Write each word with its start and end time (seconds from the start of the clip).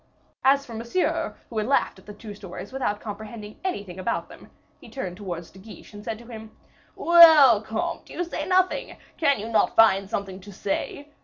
As 0.43 0.65
for 0.65 0.73
Monsieur, 0.73 1.35
who 1.51 1.59
had 1.59 1.67
laughed 1.67 1.99
at 1.99 2.07
the 2.07 2.13
two 2.15 2.33
stories 2.33 2.73
without 2.73 2.99
comprehending 2.99 3.59
anything 3.63 3.99
about 3.99 4.29
them, 4.29 4.49
he 4.79 4.89
turned 4.89 5.15
towards 5.15 5.51
De 5.51 5.59
Guiche, 5.59 5.93
and 5.93 6.03
said 6.03 6.17
to 6.17 6.25
him, 6.25 6.57
"Well, 6.95 7.61
comte, 7.61 8.09
you 8.09 8.23
say 8.23 8.47
nothing; 8.47 8.97
can 9.19 9.39
you 9.39 9.47
not 9.47 9.75
find 9.75 10.09
something 10.09 10.41
to 10.41 10.51
say? 10.51 11.09